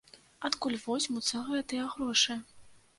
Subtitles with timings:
[0.49, 2.43] Адкуль возьмуцца гэтыя грошы?